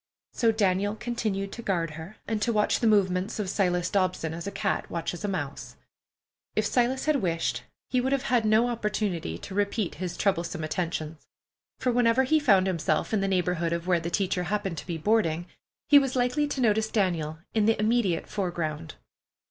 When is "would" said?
8.01-8.11